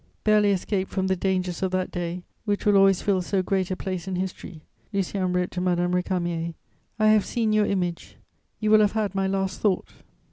"Barely 0.23 0.49
escaped 0.49 0.89
from 0.89 1.05
the 1.05 1.15
dangers 1.15 1.61
of 1.61 1.69
that 1.73 1.91
day, 1.91 2.23
which 2.43 2.65
will 2.65 2.75
always 2.75 3.03
fill 3.03 3.21
so 3.21 3.43
great 3.43 3.69
a 3.69 3.75
place 3.75 4.07
in 4.07 4.15
history, 4.15 4.63
Lucien 4.91 5.31
wrote 5.31 5.51
to 5.51 5.61
Madame 5.61 5.91
Récamier: 5.93 6.55
"'I 6.97 7.07
have 7.09 7.23
seen 7.23 7.53
your 7.53 7.67
image!... 7.67 8.17
You 8.59 8.71
will 8.71 8.79
have 8.81 8.93
had 8.93 9.13
my 9.13 9.27
last 9.27 9.59
thought!'... 9.61 9.93